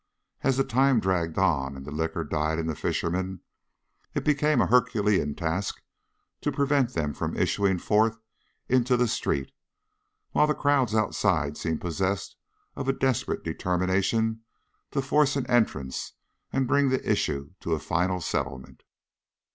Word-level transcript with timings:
As 0.41 0.57
the 0.57 0.63
time 0.63 0.99
dragged 0.99 1.37
on, 1.37 1.75
and 1.77 1.85
the 1.85 1.91
liquor 1.91 2.23
died 2.23 2.57
in 2.57 2.65
the 2.65 2.73
fishermen, 2.75 3.41
it 4.15 4.23
became 4.25 4.59
a 4.59 4.65
herculean 4.65 5.35
task 5.35 5.79
to 6.41 6.51
prevent 6.51 6.95
them 6.95 7.13
from 7.13 7.37
issuing 7.37 7.77
forth 7.77 8.17
into 8.67 8.97
the 8.97 9.07
street, 9.07 9.51
while 10.31 10.47
the 10.47 10.55
crowds 10.55 10.95
outside 10.95 11.55
seemed 11.55 11.81
possessed 11.81 12.35
of 12.75 12.87
a 12.89 12.93
desperate 12.93 13.43
determination 13.43 14.41
to 14.89 15.03
force 15.03 15.35
an 15.35 15.45
entrance 15.45 16.13
and 16.51 16.67
bring 16.67 16.89
the 16.89 17.07
issue 17.07 17.51
to 17.59 17.73
a 17.73 17.79
final 17.79 18.19
settlement. 18.19 18.81